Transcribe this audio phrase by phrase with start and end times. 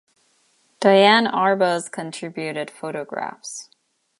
[0.79, 3.69] Diane Arbus contributed photographs.